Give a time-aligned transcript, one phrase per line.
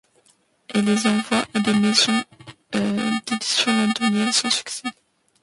[0.73, 2.23] Il les envoie à des maisons
[2.73, 4.89] d'édition londoniennes, sans succès.